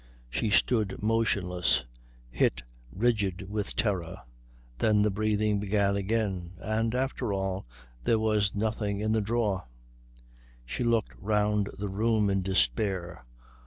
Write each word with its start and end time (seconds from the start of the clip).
She 0.31 0.49
stood 0.49 1.03
motionless, 1.03 1.85
hit 2.31 2.63
rigid 2.91 3.47
with 3.47 3.75
terror. 3.75 4.23
Then 4.79 5.03
the 5.03 5.11
breathing 5.11 5.59
began 5.59 5.95
again; 5.95 6.53
and, 6.59 6.95
after 6.95 7.31
all, 7.33 7.67
there 8.03 8.17
was 8.17 8.55
nothing 8.55 8.99
in 8.99 9.11
the 9.11 9.21
drawer. 9.21 9.67
She 10.65 10.83
looked 10.83 11.13
round 11.21 11.69
the 11.77 11.87
room 11.87 12.31
in 12.31 12.41
despair. 12.41 13.25